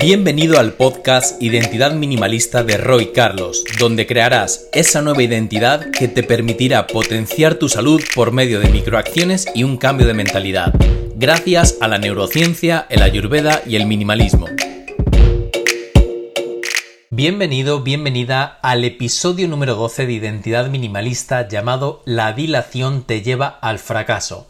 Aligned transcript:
Bienvenido 0.00 0.58
al 0.58 0.72
podcast 0.72 1.40
Identidad 1.40 1.94
Minimalista 1.94 2.64
de 2.64 2.76
Roy 2.76 3.12
Carlos, 3.12 3.62
donde 3.78 4.06
crearás 4.06 4.68
esa 4.72 5.02
nueva 5.02 5.22
identidad 5.22 5.90
que 5.92 6.08
te 6.08 6.22
permitirá 6.22 6.86
potenciar 6.86 7.54
tu 7.54 7.68
salud 7.68 8.02
por 8.14 8.32
medio 8.32 8.60
de 8.60 8.68
microacciones 8.70 9.46
y 9.54 9.62
un 9.62 9.76
cambio 9.76 10.06
de 10.06 10.14
mentalidad, 10.14 10.74
gracias 11.14 11.78
a 11.80 11.88
la 11.88 11.98
neurociencia, 11.98 12.86
el 12.90 13.02
ayurveda 13.02 13.62
y 13.66 13.76
el 13.76 13.86
minimalismo. 13.86 14.46
Bienvenido, 17.10 17.80
bienvenida 17.80 18.58
al 18.62 18.84
episodio 18.84 19.46
número 19.46 19.76
12 19.76 20.06
de 20.06 20.12
Identidad 20.12 20.68
Minimalista 20.68 21.46
llamado 21.46 22.02
La 22.04 22.32
dilación 22.32 23.04
te 23.04 23.22
lleva 23.22 23.46
al 23.46 23.78
fracaso. 23.78 24.48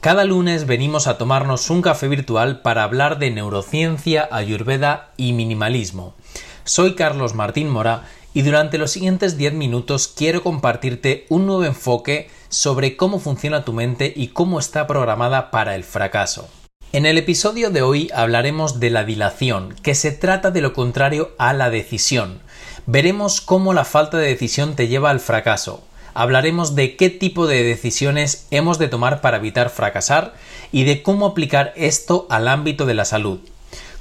Cada 0.00 0.24
lunes 0.24 0.68
venimos 0.68 1.08
a 1.08 1.18
tomarnos 1.18 1.70
un 1.70 1.82
café 1.82 2.06
virtual 2.06 2.62
para 2.62 2.84
hablar 2.84 3.18
de 3.18 3.32
neurociencia, 3.32 4.28
ayurveda 4.30 5.10
y 5.16 5.32
minimalismo. 5.32 6.14
Soy 6.62 6.94
Carlos 6.94 7.34
Martín 7.34 7.68
Mora 7.68 8.04
y 8.32 8.42
durante 8.42 8.78
los 8.78 8.92
siguientes 8.92 9.36
10 9.36 9.54
minutos 9.54 10.06
quiero 10.06 10.44
compartirte 10.44 11.26
un 11.30 11.46
nuevo 11.46 11.64
enfoque 11.64 12.30
sobre 12.48 12.96
cómo 12.96 13.18
funciona 13.18 13.64
tu 13.64 13.72
mente 13.72 14.12
y 14.14 14.28
cómo 14.28 14.60
está 14.60 14.86
programada 14.86 15.50
para 15.50 15.74
el 15.74 15.82
fracaso. 15.82 16.48
En 16.92 17.04
el 17.04 17.18
episodio 17.18 17.70
de 17.70 17.82
hoy 17.82 18.08
hablaremos 18.14 18.78
de 18.78 18.90
la 18.90 19.02
dilación, 19.02 19.74
que 19.82 19.96
se 19.96 20.12
trata 20.12 20.52
de 20.52 20.60
lo 20.60 20.74
contrario 20.74 21.32
a 21.38 21.52
la 21.52 21.70
decisión. 21.70 22.40
Veremos 22.86 23.40
cómo 23.40 23.74
la 23.74 23.84
falta 23.84 24.16
de 24.16 24.28
decisión 24.28 24.76
te 24.76 24.86
lleva 24.86 25.10
al 25.10 25.18
fracaso, 25.18 25.82
hablaremos 26.14 26.74
de 26.74 26.96
qué 26.96 27.10
tipo 27.10 27.46
de 27.46 27.62
decisiones 27.62 28.46
hemos 28.50 28.78
de 28.78 28.88
tomar 28.88 29.20
para 29.20 29.38
evitar 29.38 29.70
fracasar 29.70 30.34
y 30.72 30.84
de 30.84 31.02
cómo 31.02 31.26
aplicar 31.26 31.72
esto 31.76 32.26
al 32.30 32.48
ámbito 32.48 32.86
de 32.86 32.94
la 32.94 33.04
salud. 33.04 33.40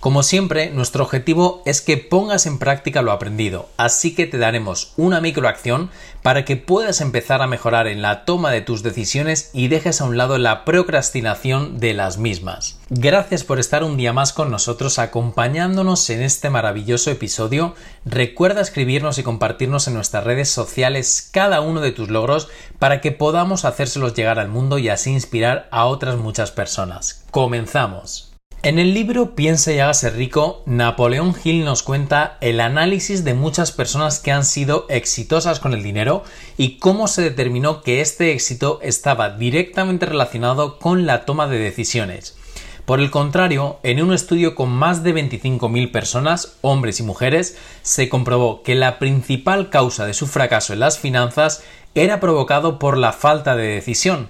Como 0.08 0.24
siempre, 0.24 0.70
nuestro 0.70 1.04
objetivo 1.04 1.62
es 1.66 1.82
que 1.82 1.98
pongas 1.98 2.46
en 2.46 2.60
práctica 2.60 3.02
lo 3.02 3.12
aprendido, 3.12 3.68
así 3.76 4.16
que 4.16 4.26
te 4.26 4.38
daremos 4.38 4.94
una 4.96 5.20
microacción 5.20 5.90
para 6.22 6.46
que 6.46 6.56
puedas 6.56 7.02
empezar 7.02 7.42
a 7.42 7.48
mejorar 7.48 7.88
en 7.88 8.02
la 8.02 8.24
toma 8.24 8.52
de 8.52 8.62
tus 8.62 8.84
decisiones 8.84 9.50
y 9.52 9.68
dejes 9.68 10.00
a 10.00 10.06
un 10.06 10.16
lado 10.16 10.38
la 10.38 10.64
procrastinación 10.64 11.82
de 11.82 11.94
las 11.94 12.20
mismas. 12.20 12.80
Gracias 12.90 13.44
por 13.44 13.60
estar 13.60 13.84
un 13.84 13.98
día 13.98 14.14
más 14.14 14.32
con 14.32 14.50
nosotros 14.50 14.98
acompañándonos 14.98 16.10
en 16.10 16.22
este 16.22 16.50
maravilloso 16.50 17.12
episodio. 17.12 17.76
Recuerda 18.06 18.62
escribirnos 18.62 19.18
y 19.18 19.24
compartirnos 19.24 19.90
en 19.90 19.96
nuestras 19.96 20.24
redes 20.24 20.50
sociales 20.50 21.30
cada 21.34 21.60
uno 21.60 21.82
de 21.82 21.92
tus 21.92 22.08
logros 22.08 22.48
para 22.80 23.02
que 23.02 23.12
podamos 23.12 23.66
hacérselos 23.66 24.14
llegar 24.14 24.40
al 24.40 24.48
mundo 24.48 24.78
y 24.78 24.88
así 24.88 25.12
inspirar 25.12 25.68
a 25.70 25.84
otras 25.84 26.16
muchas 26.16 26.52
personas. 26.52 27.26
Comenzamos. 27.30 28.37
En 28.68 28.80
el 28.80 28.94
libro 28.94 29.34
Piensa 29.34 29.72
y 29.72 29.80
hágase 29.80 30.10
rico, 30.10 30.62
Napoleón 30.66 31.34
Hill 31.42 31.64
nos 31.64 31.84
cuenta 31.84 32.38
el 32.42 32.60
análisis 32.60 33.24
de 33.24 33.34
muchas 33.34 33.72
personas 33.72 34.20
que 34.20 34.34
han 34.34 34.44
sido 34.44 34.86
exitosas 34.90 35.62
con 35.62 35.74
el 35.74 35.84
dinero 35.84 36.26
y 36.58 36.78
cómo 36.78 37.08
se 37.08 37.22
determinó 37.22 37.82
que 37.82 38.02
este 38.02 38.34
éxito 38.34 38.82
estaba 38.84 39.30
directamente 39.30 40.06
relacionado 40.06 40.80
con 40.80 41.06
la 41.06 41.24
toma 41.24 41.48
de 41.48 41.60
decisiones. 41.60 42.36
Por 42.84 43.00
el 43.00 43.10
contrario, 43.10 43.80
en 43.84 44.04
un 44.04 44.14
estudio 44.14 44.54
con 44.54 44.70
más 44.70 45.02
de 45.02 45.16
25.000 45.16 45.90
personas, 45.90 46.58
hombres 46.60 47.00
y 47.00 47.04
mujeres, 47.04 47.58
se 47.84 48.10
comprobó 48.10 48.64
que 48.64 48.76
la 48.76 49.00
principal 49.00 49.70
causa 49.70 50.06
de 50.06 50.14
su 50.14 50.28
fracaso 50.28 50.74
en 50.74 50.82
las 50.82 51.00
finanzas 51.00 51.64
era 51.96 52.20
provocado 52.20 52.80
por 52.80 52.98
la 52.98 53.14
falta 53.14 53.56
de 53.56 53.68
decisión. 53.68 54.28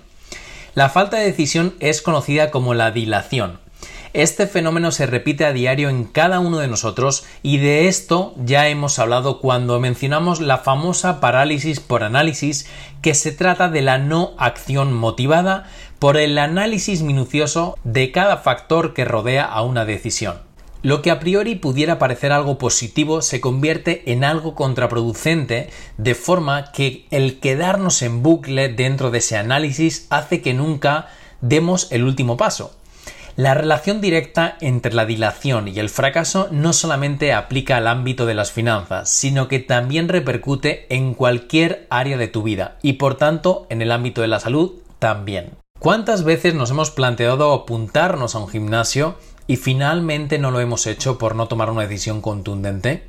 La 0.75 0.89
falta 0.89 1.17
de 1.17 1.25
decisión 1.25 1.73
es 1.79 2.03
conocida 2.03 2.51
como 2.51 2.75
la 2.75 2.91
dilación 2.91 3.65
este 4.17 4.47
fenómeno 4.47 4.91
se 4.91 5.05
repite 5.05 5.45
a 5.45 5.53
diario 5.53 5.89
en 5.89 6.03
cada 6.03 6.39
uno 6.39 6.57
de 6.57 6.67
nosotros 6.67 7.23
y 7.43 7.59
de 7.59 7.87
esto 7.87 8.33
ya 8.43 8.67
hemos 8.67 8.97
hablado 8.97 9.39
cuando 9.39 9.79
mencionamos 9.79 10.39
la 10.39 10.57
famosa 10.57 11.19
parálisis 11.19 11.79
por 11.79 12.01
análisis 12.01 12.65
que 13.03 13.13
se 13.13 13.31
trata 13.31 13.69
de 13.69 13.83
la 13.83 13.99
no 13.99 14.33
acción 14.39 14.91
motivada 14.91 15.69
por 15.99 16.17
el 16.17 16.39
análisis 16.39 17.03
minucioso 17.03 17.77
de 17.83 18.11
cada 18.11 18.37
factor 18.37 18.95
que 18.95 19.05
rodea 19.05 19.45
a 19.45 19.61
una 19.61 19.85
decisión. 19.85 20.39
Lo 20.81 21.03
que 21.03 21.11
a 21.11 21.19
priori 21.19 21.53
pudiera 21.53 21.99
parecer 21.99 22.31
algo 22.31 22.57
positivo 22.57 23.21
se 23.21 23.39
convierte 23.39 24.11
en 24.11 24.23
algo 24.23 24.55
contraproducente, 24.55 25.69
de 25.99 26.15
forma 26.15 26.71
que 26.71 27.05
el 27.11 27.39
quedarnos 27.39 28.01
en 28.01 28.23
bucle 28.23 28.69
dentro 28.69 29.11
de 29.11 29.19
ese 29.19 29.37
análisis 29.37 30.07
hace 30.09 30.41
que 30.41 30.55
nunca 30.55 31.07
demos 31.41 31.91
el 31.91 32.03
último 32.03 32.35
paso. 32.35 32.73
La 33.37 33.53
relación 33.53 34.01
directa 34.01 34.57
entre 34.61 34.95
la 34.95 35.05
dilación 35.05 35.67
y 35.67 35.77
el 35.77 35.89
fracaso 35.89 36.47
no 36.49 36.73
solamente 36.73 37.33
aplica 37.33 37.77
al 37.77 37.85
ámbito 37.85 38.25
de 38.25 38.33
las 38.33 38.51
finanzas, 38.51 39.11
sino 39.11 39.47
que 39.47 39.59
también 39.59 40.09
repercute 40.09 40.87
en 40.89 41.13
cualquier 41.13 41.85
área 41.91 42.17
de 42.17 42.27
tu 42.27 42.41
vida 42.41 42.79
y 42.81 42.93
por 42.93 43.13
tanto 43.13 43.67
en 43.69 43.83
el 43.83 43.91
ámbito 43.91 44.21
de 44.21 44.27
la 44.27 44.39
salud 44.39 44.71
también. 44.97 45.51
¿Cuántas 45.77 46.23
veces 46.23 46.55
nos 46.55 46.71
hemos 46.71 46.89
planteado 46.89 47.53
apuntarnos 47.53 48.33
a 48.33 48.39
un 48.39 48.47
gimnasio 48.47 49.17
y 49.45 49.57
finalmente 49.57 50.39
no 50.39 50.49
lo 50.49 50.59
hemos 50.59 50.87
hecho 50.87 51.19
por 51.19 51.35
no 51.35 51.47
tomar 51.47 51.69
una 51.69 51.83
decisión 51.83 52.21
contundente? 52.21 53.07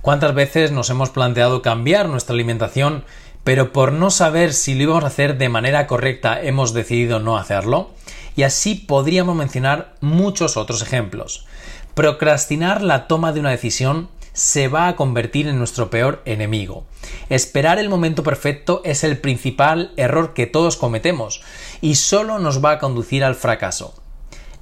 ¿Cuántas 0.00 0.34
veces 0.34 0.72
nos 0.72 0.90
hemos 0.90 1.10
planteado 1.10 1.62
cambiar 1.62 2.08
nuestra 2.08 2.34
alimentación 2.34 3.04
pero 3.44 3.72
por 3.72 3.92
no 3.92 4.10
saber 4.10 4.54
si 4.54 4.74
lo 4.74 4.82
íbamos 4.82 5.04
a 5.04 5.08
hacer 5.08 5.38
de 5.38 5.48
manera 5.48 5.86
correcta 5.86 6.42
hemos 6.42 6.74
decidido 6.74 7.20
no 7.20 7.36
hacerlo? 7.36 7.90
Y 8.36 8.42
así 8.44 8.74
podríamos 8.74 9.36
mencionar 9.36 9.94
muchos 10.00 10.56
otros 10.56 10.82
ejemplos. 10.82 11.46
Procrastinar 11.94 12.82
la 12.82 13.06
toma 13.06 13.32
de 13.32 13.40
una 13.40 13.50
decisión 13.50 14.08
se 14.32 14.68
va 14.68 14.88
a 14.88 14.96
convertir 14.96 15.46
en 15.46 15.58
nuestro 15.58 15.90
peor 15.90 16.22
enemigo. 16.24 16.86
Esperar 17.28 17.78
el 17.78 17.88
momento 17.88 18.22
perfecto 18.22 18.80
es 18.84 19.04
el 19.04 19.18
principal 19.18 19.92
error 19.96 20.32
que 20.34 20.46
todos 20.46 20.76
cometemos 20.76 21.42
y 21.80 21.96
solo 21.96 22.38
nos 22.38 22.64
va 22.64 22.72
a 22.72 22.78
conducir 22.78 23.24
al 23.24 23.34
fracaso. 23.34 23.94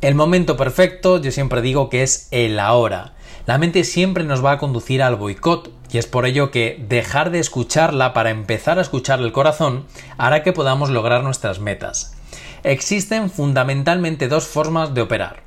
El 0.00 0.14
momento 0.14 0.56
perfecto 0.56 1.20
yo 1.20 1.30
siempre 1.30 1.62
digo 1.62 1.88
que 1.88 2.02
es 2.02 2.28
el 2.30 2.58
ahora. 2.58 3.14
La 3.46 3.58
mente 3.58 3.84
siempre 3.84 4.24
nos 4.24 4.44
va 4.44 4.52
a 4.52 4.58
conducir 4.58 5.02
al 5.02 5.16
boicot 5.16 5.70
y 5.92 5.98
es 5.98 6.06
por 6.06 6.26
ello 6.26 6.50
que 6.50 6.82
dejar 6.88 7.30
de 7.30 7.38
escucharla 7.38 8.12
para 8.12 8.30
empezar 8.30 8.78
a 8.78 8.82
escuchar 8.82 9.20
el 9.20 9.32
corazón 9.32 9.86
hará 10.18 10.42
que 10.42 10.52
podamos 10.52 10.90
lograr 10.90 11.22
nuestras 11.22 11.60
metas. 11.60 12.16
Existen 12.62 13.30
fundamentalmente 13.30 14.28
dos 14.28 14.46
formas 14.46 14.92
de 14.94 15.02
operar. 15.02 15.42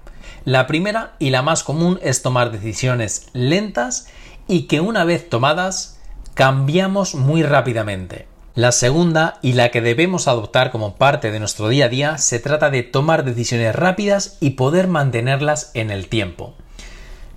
La 0.45 0.67
primera 0.67 1.13
y 1.19 1.29
la 1.29 1.41
más 1.41 1.63
común 1.63 1.99
es 2.01 2.21
tomar 2.21 2.51
decisiones 2.51 3.27
lentas 3.33 4.07
y 4.47 4.63
que 4.63 4.81
una 4.81 5.05
vez 5.05 5.29
tomadas 5.29 5.99
cambiamos 6.33 7.15
muy 7.15 7.43
rápidamente. 7.43 8.27
La 8.55 8.71
segunda 8.71 9.39
y 9.41 9.53
la 9.53 9.69
que 9.69 9.81
debemos 9.81 10.27
adoptar 10.27 10.69
como 10.69 10.95
parte 10.95 11.31
de 11.31 11.39
nuestro 11.39 11.69
día 11.69 11.85
a 11.85 11.89
día 11.89 12.17
se 12.17 12.39
trata 12.39 12.69
de 12.69 12.83
tomar 12.83 13.25
decisiones 13.25 13.75
rápidas 13.75 14.37
y 14.41 14.51
poder 14.51 14.87
mantenerlas 14.87 15.71
en 15.73 15.91
el 15.91 16.07
tiempo. 16.07 16.55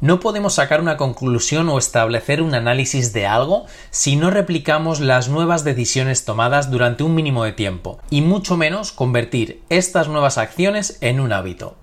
No 0.02 0.20
podemos 0.20 0.54
sacar 0.54 0.82
una 0.82 0.98
conclusión 0.98 1.70
o 1.70 1.78
establecer 1.78 2.42
un 2.42 2.54
análisis 2.54 3.14
de 3.14 3.26
algo 3.26 3.64
si 3.90 4.16
no 4.16 4.30
replicamos 4.30 5.00
las 5.00 5.30
nuevas 5.30 5.64
decisiones 5.64 6.26
tomadas 6.26 6.70
durante 6.70 7.02
un 7.02 7.14
mínimo 7.14 7.44
de 7.44 7.52
tiempo, 7.52 7.98
y 8.10 8.20
mucho 8.20 8.58
menos 8.58 8.92
convertir 8.92 9.62
estas 9.70 10.08
nuevas 10.08 10.36
acciones 10.36 10.98
en 11.00 11.18
un 11.18 11.32
hábito. 11.32 11.76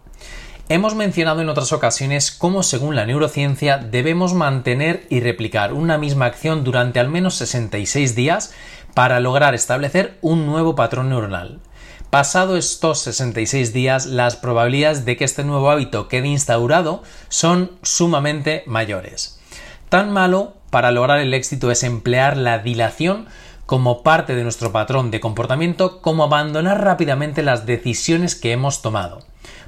Hemos 0.69 0.93
mencionado 0.93 1.41
en 1.41 1.49
otras 1.49 1.73
ocasiones 1.73 2.31
cómo 2.31 2.61
según 2.61 2.95
la 2.95 3.07
neurociencia 3.07 3.79
debemos 3.79 4.35
mantener 4.35 5.07
y 5.09 5.19
replicar 5.19 5.73
una 5.73 5.97
misma 5.97 6.25
acción 6.25 6.63
durante 6.63 6.99
al 6.99 7.09
menos 7.09 7.33
66 7.35 8.15
días 8.15 8.53
para 8.93 9.19
lograr 9.19 9.55
establecer 9.55 10.19
un 10.21 10.45
nuevo 10.45 10.75
patrón 10.75 11.09
neuronal. 11.09 11.61
Pasado 12.13 12.57
estos 12.57 12.99
66 12.99 13.73
días, 13.73 14.05
las 14.05 14.35
probabilidades 14.35 15.03
de 15.03 15.17
que 15.17 15.23
este 15.23 15.43
nuevo 15.43 15.71
hábito 15.71 16.07
quede 16.07 16.27
instaurado 16.27 17.01
son 17.27 17.71
sumamente 17.81 18.61
mayores. 18.67 19.39
Tan 19.89 20.11
malo 20.11 20.53
para 20.69 20.91
lograr 20.91 21.17
el 21.17 21.33
éxito 21.33 21.71
es 21.71 21.81
emplear 21.81 22.37
la 22.37 22.59
dilación 22.59 23.25
como 23.65 24.03
parte 24.03 24.35
de 24.35 24.43
nuestro 24.43 24.71
patrón 24.71 25.09
de 25.09 25.19
comportamiento 25.19 26.03
como 26.03 26.25
abandonar 26.25 26.83
rápidamente 26.83 27.41
las 27.41 27.65
decisiones 27.65 28.35
que 28.35 28.51
hemos 28.51 28.83
tomado. 28.83 29.21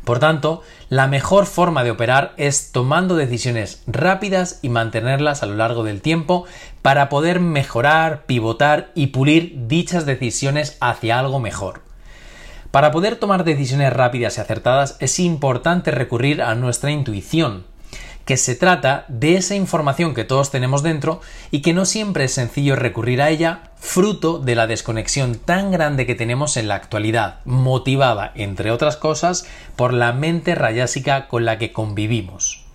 Por 0.03 0.19
tanto, 0.19 0.61
la 0.89 1.07
mejor 1.07 1.47
forma 1.47 1.83
de 1.83 1.89
operar 1.89 2.35
es 2.37 2.71
tomando 2.71 3.15
decisiones 3.15 3.81
rápidas 3.87 4.59
y 4.61 4.69
mantenerlas 4.69 5.41
a 5.41 5.47
lo 5.47 5.55
largo 5.55 5.83
del 5.83 5.99
tiempo 5.99 6.45
para 6.83 7.09
poder 7.09 7.39
mejorar, 7.39 8.27
pivotar 8.27 8.91
y 8.93 9.07
pulir 9.07 9.65
dichas 9.67 10.05
decisiones 10.05 10.77
hacia 10.79 11.17
algo 11.17 11.39
mejor. 11.39 11.84
Para 12.75 12.91
poder 12.91 13.15
tomar 13.15 13.45
decisiones 13.45 13.93
rápidas 13.93 14.37
y 14.37 14.41
acertadas 14.41 14.97
es 14.99 15.17
importante 15.19 15.91
recurrir 15.91 16.41
a 16.41 16.55
nuestra 16.55 16.91
intuición, 16.91 17.65
que 18.25 18.35
se 18.35 18.53
trata 18.53 19.05
de 19.07 19.37
esa 19.37 19.55
información 19.55 20.13
que 20.13 20.25
todos 20.25 20.51
tenemos 20.51 20.83
dentro 20.83 21.21
y 21.51 21.61
que 21.61 21.71
no 21.71 21.85
siempre 21.85 22.25
es 22.25 22.33
sencillo 22.33 22.75
recurrir 22.75 23.21
a 23.21 23.29
ella, 23.29 23.71
fruto 23.77 24.39
de 24.39 24.55
la 24.55 24.67
desconexión 24.67 25.35
tan 25.35 25.71
grande 25.71 26.05
que 26.05 26.15
tenemos 26.15 26.57
en 26.57 26.67
la 26.67 26.75
actualidad, 26.75 27.39
motivada, 27.45 28.33
entre 28.35 28.71
otras 28.71 28.97
cosas, 28.97 29.45
por 29.77 29.93
la 29.93 30.11
mente 30.11 30.53
rayásica 30.53 31.29
con 31.29 31.45
la 31.45 31.57
que 31.57 31.71
convivimos. 31.71 32.65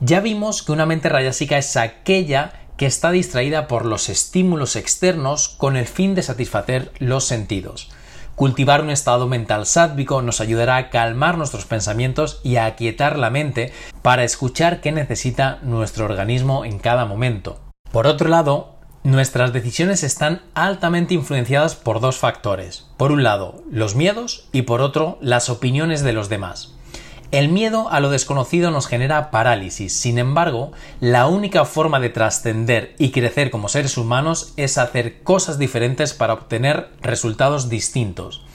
Ya 0.00 0.18
vimos 0.18 0.64
que 0.64 0.72
una 0.72 0.86
mente 0.86 1.08
rayásica 1.08 1.56
es 1.56 1.76
aquella 1.76 2.62
que 2.76 2.86
está 2.86 3.12
distraída 3.12 3.68
por 3.68 3.84
los 3.84 4.08
estímulos 4.08 4.74
externos 4.74 5.48
con 5.50 5.76
el 5.76 5.86
fin 5.86 6.16
de 6.16 6.24
satisfacer 6.24 6.90
los 6.98 7.22
sentidos. 7.22 7.92
Cultivar 8.38 8.82
un 8.82 8.90
estado 8.90 9.26
mental 9.26 9.66
sádvico 9.66 10.22
nos 10.22 10.40
ayudará 10.40 10.76
a 10.76 10.90
calmar 10.90 11.36
nuestros 11.36 11.64
pensamientos 11.64 12.40
y 12.44 12.54
a 12.54 12.66
aquietar 12.66 13.18
la 13.18 13.30
mente 13.30 13.72
para 14.00 14.22
escuchar 14.22 14.80
qué 14.80 14.92
necesita 14.92 15.58
nuestro 15.62 16.04
organismo 16.04 16.64
en 16.64 16.78
cada 16.78 17.04
momento. 17.04 17.58
Por 17.90 18.06
otro 18.06 18.28
lado, 18.28 18.76
nuestras 19.02 19.52
decisiones 19.52 20.04
están 20.04 20.42
altamente 20.54 21.14
influenciadas 21.14 21.74
por 21.74 21.98
dos 21.98 22.18
factores. 22.18 22.86
Por 22.96 23.10
un 23.10 23.24
lado, 23.24 23.64
los 23.72 23.96
miedos 23.96 24.48
y 24.52 24.62
por 24.62 24.82
otro, 24.82 25.18
las 25.20 25.50
opiniones 25.50 26.04
de 26.04 26.12
los 26.12 26.28
demás. 26.28 26.77
El 27.30 27.50
miedo 27.50 27.90
a 27.90 28.00
lo 28.00 28.08
desconocido 28.08 28.70
nos 28.70 28.86
genera 28.86 29.30
parálisis, 29.30 29.92
sin 29.92 30.18
embargo, 30.18 30.72
la 30.98 31.26
única 31.26 31.66
forma 31.66 32.00
de 32.00 32.08
trascender 32.08 32.94
y 32.96 33.10
crecer 33.10 33.50
como 33.50 33.68
seres 33.68 33.98
humanos 33.98 34.54
es 34.56 34.78
hacer 34.78 35.22
cosas 35.24 35.58
diferentes 35.58 36.14
para 36.14 36.32
obtener 36.32 36.88
resultados 37.02 37.68
distintos. 37.68 38.46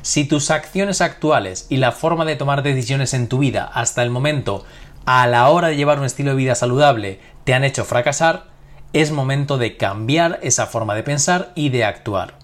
Si 0.00 0.24
tus 0.24 0.50
acciones 0.50 1.02
actuales 1.02 1.66
y 1.68 1.76
la 1.76 1.92
forma 1.92 2.24
de 2.24 2.36
tomar 2.36 2.62
decisiones 2.62 3.12
en 3.12 3.28
tu 3.28 3.36
vida 3.36 3.70
hasta 3.74 4.02
el 4.02 4.08
momento 4.08 4.64
a 5.04 5.26
la 5.26 5.50
hora 5.50 5.68
de 5.68 5.76
llevar 5.76 5.98
un 5.98 6.06
estilo 6.06 6.30
de 6.30 6.36
vida 6.36 6.54
saludable 6.54 7.20
te 7.44 7.52
han 7.52 7.64
hecho 7.64 7.84
fracasar, 7.84 8.46
es 8.94 9.10
momento 9.10 9.58
de 9.58 9.76
cambiar 9.76 10.40
esa 10.42 10.66
forma 10.66 10.94
de 10.94 11.02
pensar 11.02 11.52
y 11.54 11.68
de 11.68 11.84
actuar 11.84 12.41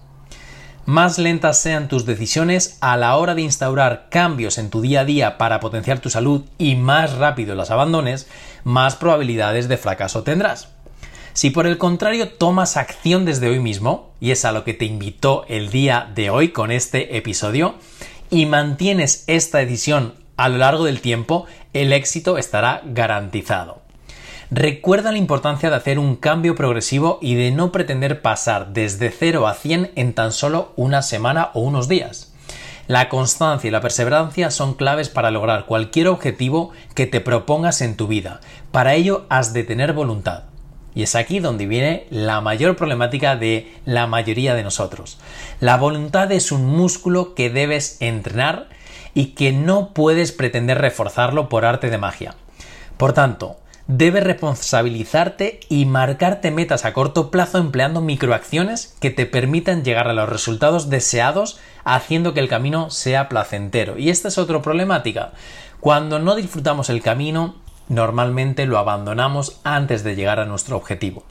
más 0.89 1.19
lentas 1.19 1.61
sean 1.61 1.87
tus 1.87 2.07
decisiones 2.07 2.79
a 2.81 2.97
la 2.97 3.15
hora 3.15 3.35
de 3.35 3.43
instaurar 3.43 4.07
cambios 4.09 4.57
en 4.57 4.71
tu 4.71 4.81
día 4.81 5.01
a 5.01 5.05
día 5.05 5.37
para 5.37 5.59
potenciar 5.59 5.99
tu 5.99 6.09
salud 6.09 6.45
y 6.57 6.73
más 6.77 7.13
rápido 7.13 7.53
las 7.53 7.69
abandones, 7.69 8.27
más 8.63 8.95
probabilidades 8.95 9.67
de 9.67 9.77
fracaso 9.77 10.23
tendrás. 10.23 10.69
Si 11.33 11.51
por 11.51 11.67
el 11.67 11.77
contrario 11.77 12.29
tomas 12.29 12.75
acción 12.75 13.23
desde 13.23 13.49
hoy 13.49 13.59
mismo, 13.59 14.13
y 14.19 14.31
es 14.31 14.45
a 14.45 14.51
lo 14.51 14.63
que 14.63 14.73
te 14.73 14.85
invitó 14.85 15.45
el 15.47 15.69
día 15.69 16.11
de 16.15 16.31
hoy 16.31 16.49
con 16.49 16.71
este 16.71 17.17
episodio, 17.17 17.75
y 18.31 18.47
mantienes 18.47 19.25
esta 19.27 19.59
decisión 19.59 20.15
a 20.37 20.49
lo 20.49 20.57
largo 20.57 20.85
del 20.85 21.01
tiempo, 21.01 21.45
el 21.73 21.93
éxito 21.93 22.39
estará 22.39 22.81
garantizado. 22.83 23.83
Recuerda 24.51 25.11
la 25.11 25.19
importancia 25.19 25.69
de 25.69 25.75
hacer 25.75 25.99
un 25.99 26.15
cambio 26.15 26.55
progresivo 26.55 27.19
y 27.21 27.35
de 27.35 27.51
no 27.51 27.71
pretender 27.71 28.23
pasar 28.23 28.73
desde 28.73 29.11
0 29.11 29.47
a 29.47 29.53
100 29.53 29.91
en 29.95 30.13
tan 30.13 30.31
solo 30.31 30.73
una 30.75 31.03
semana 31.03 31.51
o 31.53 31.59
unos 31.59 31.87
días. 31.87 32.33
La 32.87 33.09
constancia 33.09 33.67
y 33.67 33.71
la 33.71 33.81
perseverancia 33.81 34.49
son 34.49 34.73
claves 34.73 35.07
para 35.07 35.29
lograr 35.29 35.67
cualquier 35.67 36.07
objetivo 36.07 36.71
que 36.95 37.05
te 37.05 37.21
propongas 37.21 37.81
en 37.81 37.95
tu 37.95 38.07
vida. 38.07 38.41
Para 38.71 38.95
ello 38.95 39.27
has 39.29 39.53
de 39.53 39.63
tener 39.63 39.93
voluntad. 39.93 40.45
Y 40.95 41.03
es 41.03 41.13
aquí 41.13 41.39
donde 41.39 41.67
viene 41.67 42.07
la 42.09 42.41
mayor 42.41 42.75
problemática 42.75 43.35
de 43.35 43.71
la 43.85 44.07
mayoría 44.07 44.55
de 44.55 44.63
nosotros. 44.63 45.19
La 45.59 45.77
voluntad 45.77 46.31
es 46.31 46.51
un 46.51 46.65
músculo 46.65 47.35
que 47.35 47.51
debes 47.51 48.01
entrenar 48.01 48.69
y 49.13 49.35
que 49.35 49.51
no 49.51 49.93
puedes 49.93 50.31
pretender 50.31 50.79
reforzarlo 50.79 51.49
por 51.49 51.65
arte 51.65 51.91
de 51.91 51.99
magia. 51.99 52.33
Por 52.97 53.13
tanto, 53.13 53.59
debes 53.89 54.23
responsabilizarte 54.23 55.61
y 55.67 55.85
marcarte 55.85 56.51
metas 56.51 56.85
a 56.85 56.93
corto 56.93 57.31
plazo 57.31 57.57
empleando 57.57 58.01
microacciones 58.01 58.95
que 59.01 59.09
te 59.09 59.25
permitan 59.25 59.83
llegar 59.83 60.07
a 60.07 60.13
los 60.13 60.29
resultados 60.29 60.91
deseados 60.91 61.59
haciendo 61.85 62.35
que 62.35 62.39
el 62.39 62.47
camino 62.47 62.91
sea 62.91 63.27
placentero. 63.29 63.97
Y 63.97 64.11
esta 64.11 64.27
es 64.27 64.37
otra 64.37 64.61
problemática. 64.61 65.31
Cuando 65.79 66.19
no 66.19 66.35
disfrutamos 66.35 66.91
el 66.91 67.01
camino, 67.01 67.55
normalmente 67.87 68.67
lo 68.67 68.77
abandonamos 68.77 69.59
antes 69.63 70.03
de 70.03 70.15
llegar 70.15 70.39
a 70.39 70.45
nuestro 70.45 70.77
objetivo. 70.77 71.23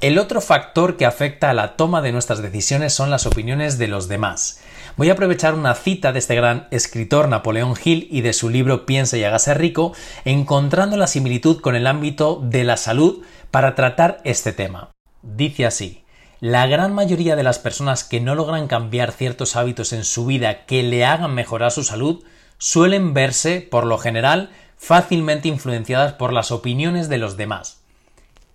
El 0.00 0.18
otro 0.18 0.40
factor 0.40 0.96
que 0.96 1.04
afecta 1.04 1.50
a 1.50 1.54
la 1.54 1.76
toma 1.76 2.00
de 2.00 2.10
nuestras 2.10 2.40
decisiones 2.40 2.94
son 2.94 3.10
las 3.10 3.26
opiniones 3.26 3.76
de 3.76 3.86
los 3.86 4.08
demás. 4.08 4.62
Voy 4.96 5.10
a 5.10 5.12
aprovechar 5.12 5.52
una 5.52 5.74
cita 5.74 6.10
de 6.12 6.20
este 6.20 6.34
gran 6.34 6.68
escritor 6.70 7.28
Napoleón 7.28 7.74
Hill 7.84 8.08
y 8.10 8.22
de 8.22 8.32
su 8.32 8.48
libro 8.48 8.86
Piensa 8.86 9.18
y 9.18 9.24
hágase 9.24 9.52
rico, 9.52 9.92
encontrando 10.24 10.96
la 10.96 11.06
similitud 11.06 11.60
con 11.60 11.76
el 11.76 11.86
ámbito 11.86 12.40
de 12.42 12.64
la 12.64 12.78
salud 12.78 13.22
para 13.50 13.74
tratar 13.74 14.22
este 14.24 14.54
tema. 14.54 14.88
Dice 15.20 15.66
así, 15.66 16.02
la 16.40 16.66
gran 16.66 16.94
mayoría 16.94 17.36
de 17.36 17.42
las 17.42 17.58
personas 17.58 18.02
que 18.02 18.20
no 18.20 18.34
logran 18.34 18.68
cambiar 18.68 19.12
ciertos 19.12 19.54
hábitos 19.54 19.92
en 19.92 20.04
su 20.04 20.24
vida 20.24 20.64
que 20.64 20.82
le 20.82 21.04
hagan 21.04 21.34
mejorar 21.34 21.72
su 21.72 21.84
salud 21.84 22.24
suelen 22.56 23.12
verse, 23.12 23.60
por 23.70 23.84
lo 23.84 23.98
general, 23.98 24.48
fácilmente 24.78 25.48
influenciadas 25.48 26.14
por 26.14 26.32
las 26.32 26.52
opiniones 26.52 27.10
de 27.10 27.18
los 27.18 27.36
demás. 27.36 27.79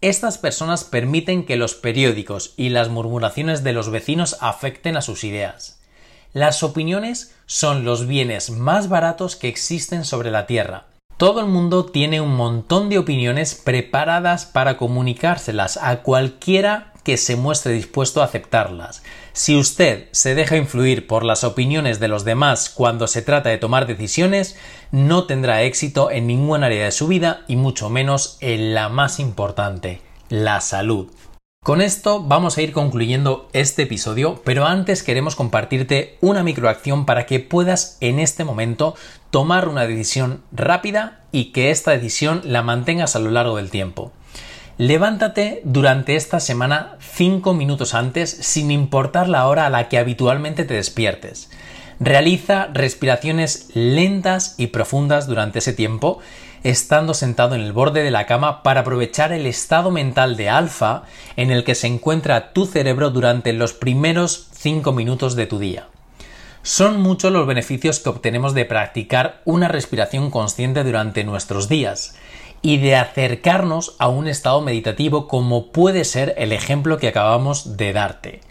Estas 0.01 0.37
personas 0.37 0.83
permiten 0.83 1.45
que 1.45 1.55
los 1.55 1.75
periódicos 1.75 2.53
y 2.57 2.69
las 2.69 2.89
murmuraciones 2.89 3.63
de 3.63 3.73
los 3.73 3.89
vecinos 3.89 4.37
afecten 4.41 4.97
a 4.97 5.01
sus 5.01 5.23
ideas. 5.23 5.79
Las 6.33 6.63
opiniones 6.63 7.33
son 7.45 7.85
los 7.85 8.07
bienes 8.07 8.49
más 8.49 8.89
baratos 8.89 9.35
que 9.35 9.47
existen 9.47 10.03
sobre 10.03 10.31
la 10.31 10.47
Tierra. 10.47 10.87
Todo 11.17 11.39
el 11.39 11.45
mundo 11.45 11.85
tiene 11.85 12.19
un 12.19 12.35
montón 12.35 12.89
de 12.89 12.97
opiniones 12.97 13.55
preparadas 13.55 14.45
para 14.45 14.77
comunicárselas 14.77 15.77
a 15.77 16.01
cualquiera 16.01 16.91
que 17.05 17.15
se 17.17 17.37
muestre 17.37 17.71
dispuesto 17.71 18.21
a 18.21 18.25
aceptarlas. 18.25 19.03
Si 19.31 19.55
usted 19.55 20.07
se 20.11 20.33
deja 20.33 20.57
influir 20.57 21.07
por 21.07 21.23
las 21.23 21.43
opiniones 21.43 21.99
de 21.99 22.07
los 22.07 22.25
demás 22.25 22.69
cuando 22.69 23.07
se 23.07 23.21
trata 23.21 23.49
de 23.49 23.59
tomar 23.59 23.85
decisiones, 23.85 24.57
no 24.91 25.25
tendrá 25.25 25.61
éxito 25.61 26.09
en 26.09 26.25
ningún 26.25 26.63
área 26.63 26.85
de 26.85 26.91
su 26.91 27.07
vida 27.07 27.45
y 27.47 27.55
mucho 27.55 27.89
menos 27.89 28.37
en 28.41 28.73
la 28.73 28.89
más 28.89 29.19
importante, 29.19 30.01
la 30.29 30.59
salud. 30.61 31.07
Con 31.63 31.81
esto 31.81 32.21
vamos 32.21 32.57
a 32.57 32.61
ir 32.61 32.71
concluyendo 32.71 33.49
este 33.53 33.83
episodio, 33.83 34.41
pero 34.43 34.65
antes 34.65 35.01
queremos 35.01 35.35
compartirte 35.35 36.17
una 36.21 36.43
microacción 36.43 37.05
para 37.05 37.25
que 37.25 37.39
puedas 37.39 37.97
en 38.01 38.19
este 38.19 38.43
momento 38.43 38.95
tomar 39.31 39.67
una 39.67 39.87
decisión 39.87 40.43
rápida 40.51 41.23
y 41.31 41.51
que 41.51 41.71
esta 41.71 41.91
decisión 41.91 42.41
la 42.45 42.63
mantengas 42.63 43.15
a 43.15 43.19
lo 43.19 43.31
largo 43.31 43.57
del 43.57 43.71
tiempo. 43.71 44.11
Levántate 44.77 45.61
durante 45.63 46.17
esta 46.17 46.41
semana 46.41 46.97
5 46.99 47.53
minutos 47.53 47.93
antes 47.93 48.29
sin 48.29 48.71
importar 48.71 49.29
la 49.29 49.47
hora 49.47 49.65
a 49.65 49.69
la 49.69 49.87
que 49.87 49.97
habitualmente 49.97 50.65
te 50.65 50.73
despiertes. 50.73 51.49
Realiza 52.01 52.67
respiraciones 52.73 53.69
lentas 53.73 54.55
y 54.57 54.67
profundas 54.67 55.27
durante 55.27 55.59
ese 55.59 55.71
tiempo 55.71 56.19
estando 56.63 57.13
sentado 57.13 57.55
en 57.55 57.61
el 57.61 57.71
borde 57.71 58.03
de 58.03 58.11
la 58.11 58.25
cama 58.25 58.63
para 58.63 58.81
aprovechar 58.81 59.31
el 59.31 59.45
estado 59.45 59.91
mental 59.91 60.35
de 60.35 60.49
alfa 60.49 61.03
en 61.37 61.51
el 61.51 61.63
que 61.63 61.75
se 61.75 61.87
encuentra 61.87 62.51
tu 62.51 62.65
cerebro 62.65 63.11
durante 63.11 63.53
los 63.53 63.71
primeros 63.71 64.49
5 64.51 64.91
minutos 64.91 65.37
de 65.37 65.45
tu 65.45 65.57
día. 65.57 65.87
Son 66.63 66.99
muchos 66.99 67.31
los 67.31 67.47
beneficios 67.47 67.99
que 67.99 68.09
obtenemos 68.09 68.53
de 68.53 68.65
practicar 68.65 69.41
una 69.45 69.69
respiración 69.69 70.31
consciente 70.31 70.83
durante 70.83 71.23
nuestros 71.23 71.69
días 71.69 72.15
y 72.65 72.77
de 72.77 72.95
acercarnos 72.95 73.95
a 73.99 74.07
un 74.07 74.27
estado 74.27 74.59
meditativo 74.59 75.27
como 75.27 75.71
puede 75.71 76.03
ser 76.03 76.33
el 76.39 76.51
ejemplo 76.51 76.97
que 76.97 77.07
acabamos 77.07 77.77
de 77.77 77.93
darte. 77.93 78.41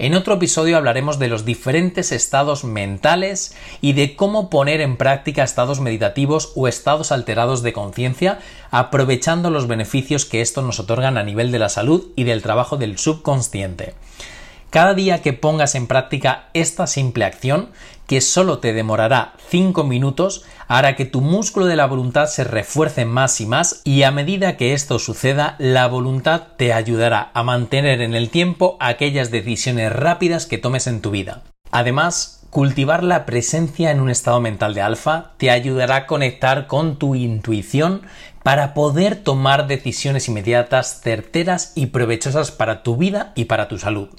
En 0.00 0.14
otro 0.14 0.34
episodio 0.34 0.76
hablaremos 0.76 1.20
de 1.20 1.28
los 1.28 1.44
diferentes 1.44 2.10
estados 2.10 2.64
mentales 2.64 3.54
y 3.80 3.92
de 3.92 4.16
cómo 4.16 4.50
poner 4.50 4.80
en 4.80 4.96
práctica 4.96 5.44
estados 5.44 5.78
meditativos 5.78 6.50
o 6.56 6.66
estados 6.66 7.12
alterados 7.12 7.62
de 7.62 7.72
conciencia, 7.72 8.40
aprovechando 8.72 9.50
los 9.50 9.68
beneficios 9.68 10.24
que 10.24 10.40
estos 10.40 10.64
nos 10.64 10.80
otorgan 10.80 11.16
a 11.16 11.22
nivel 11.22 11.52
de 11.52 11.60
la 11.60 11.68
salud 11.68 12.08
y 12.16 12.24
del 12.24 12.42
trabajo 12.42 12.76
del 12.76 12.98
subconsciente. 12.98 13.94
Cada 14.70 14.94
día 14.94 15.20
que 15.20 15.32
pongas 15.32 15.74
en 15.74 15.88
práctica 15.88 16.44
esta 16.54 16.86
simple 16.86 17.24
acción, 17.24 17.70
que 18.06 18.20
solo 18.20 18.60
te 18.60 18.72
demorará 18.72 19.32
5 19.48 19.82
minutos, 19.82 20.44
hará 20.68 20.94
que 20.94 21.06
tu 21.06 21.20
músculo 21.20 21.66
de 21.66 21.74
la 21.74 21.86
voluntad 21.86 22.26
se 22.26 22.44
refuerce 22.44 23.04
más 23.04 23.40
y 23.40 23.46
más 23.46 23.80
y 23.82 24.04
a 24.04 24.12
medida 24.12 24.56
que 24.56 24.72
esto 24.72 25.00
suceda, 25.00 25.56
la 25.58 25.88
voluntad 25.88 26.42
te 26.56 26.72
ayudará 26.72 27.32
a 27.34 27.42
mantener 27.42 28.00
en 28.00 28.14
el 28.14 28.30
tiempo 28.30 28.76
aquellas 28.78 29.32
decisiones 29.32 29.92
rápidas 29.92 30.46
que 30.46 30.58
tomes 30.58 30.86
en 30.86 31.00
tu 31.00 31.10
vida. 31.10 31.42
Además, 31.72 32.46
cultivar 32.50 33.02
la 33.02 33.26
presencia 33.26 33.90
en 33.90 34.00
un 34.00 34.08
estado 34.08 34.40
mental 34.40 34.74
de 34.74 34.82
alfa 34.82 35.32
te 35.36 35.50
ayudará 35.50 35.96
a 35.96 36.06
conectar 36.06 36.68
con 36.68 36.96
tu 36.96 37.16
intuición 37.16 38.02
para 38.44 38.72
poder 38.74 39.16
tomar 39.16 39.66
decisiones 39.66 40.28
inmediatas, 40.28 41.00
certeras 41.02 41.72
y 41.74 41.86
provechosas 41.86 42.52
para 42.52 42.84
tu 42.84 42.96
vida 42.96 43.32
y 43.34 43.46
para 43.46 43.66
tu 43.66 43.76
salud. 43.76 44.10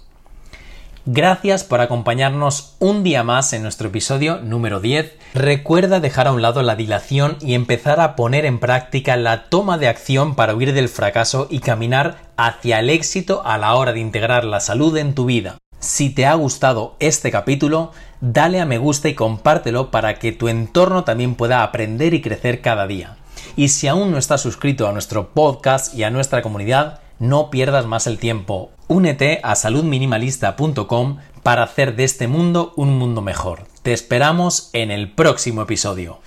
Gracias 1.08 1.64
por 1.64 1.82
acompañarnos 1.82 2.76
un 2.78 3.02
día 3.02 3.24
más 3.24 3.54
en 3.54 3.64
nuestro 3.64 3.88
episodio 3.88 4.40
número 4.40 4.80
10. 4.80 5.14
Recuerda 5.34 6.00
dejar 6.00 6.28
a 6.28 6.32
un 6.32 6.44
lado 6.44 6.62
la 6.62 6.76
dilación 6.76 7.38
y 7.42 7.56
empezar 7.56 8.00
a 8.00 8.16
poner 8.16 8.46
en 8.46 8.60
práctica 8.60 9.18
la 9.18 9.46
toma 9.46 9.80
de 9.80 9.88
acción 9.88 10.36
para 10.36 10.54
huir 10.54 10.74
del 10.74 10.90
fracaso 10.90 11.48
y 11.50 11.58
caminar 11.58 12.18
hacia 12.38 12.80
el 12.80 12.92
éxito 12.92 13.42
a 13.44 13.58
la 13.58 13.74
hora 13.74 13.94
de 13.94 14.00
integrar 14.00 14.46
la 14.46 14.60
salud 14.60 14.96
en 14.96 15.16
tu 15.16 15.26
vida. 15.26 15.58
Si 15.80 16.12
te 16.12 16.28
ha 16.28 16.36
gustado 16.36 16.98
este 17.00 17.32
capítulo, 17.32 17.94
dale 18.20 18.62
a 18.62 18.68
me 18.68 18.78
gusta 18.78 19.10
y 19.10 19.16
compártelo 19.16 19.90
para 19.90 20.20
que 20.20 20.32
tu 20.32 20.50
entorno 20.50 21.04
también 21.04 21.34
pueda 21.34 21.64
aprender 21.64 22.14
y 22.14 22.22
crecer 22.22 22.62
cada 22.62 22.86
día. 22.86 23.18
Y 23.56 23.70
si 23.70 23.88
aún 23.88 24.12
no 24.12 24.20
estás 24.20 24.42
suscrito 24.42 24.88
a 24.88 24.94
nuestro 24.94 25.30
podcast 25.30 25.96
y 25.96 26.04
a 26.04 26.12
nuestra 26.12 26.44
comunidad, 26.44 27.00
no 27.22 27.52
pierdas 27.52 27.86
más 27.86 28.08
el 28.08 28.18
tiempo. 28.18 28.72
Únete 28.88 29.40
a 29.44 29.56
saludminimalista.com 29.56 31.18
para 31.44 31.64
hacer 31.64 31.96
de 31.96 32.04
este 32.04 32.28
mundo 32.28 32.74
un 32.76 32.98
mundo 32.98 33.22
mejor. 33.22 33.68
Te 33.84 33.94
esperamos 33.94 34.72
en 34.74 34.90
el 34.90 35.12
próximo 35.12 35.62
episodio. 35.62 36.20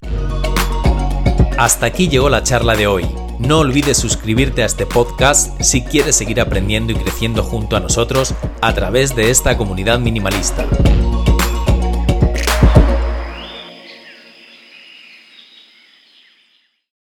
Hasta 1.58 1.86
aquí 1.86 2.08
llegó 2.08 2.28
la 2.28 2.44
charla 2.44 2.76
de 2.76 2.86
hoy. 2.86 3.04
No 3.40 3.58
olvides 3.58 3.98
suscribirte 3.98 4.62
a 4.62 4.66
este 4.66 4.86
podcast 4.86 5.60
si 5.60 5.82
quieres 5.82 6.14
seguir 6.14 6.40
aprendiendo 6.40 6.92
y 6.92 6.94
creciendo 6.94 7.42
junto 7.42 7.76
a 7.76 7.80
nosotros 7.80 8.32
a 8.60 8.72
través 8.72 9.16
de 9.16 9.30
esta 9.30 9.56
comunidad 9.56 9.98
minimalista. 9.98 10.64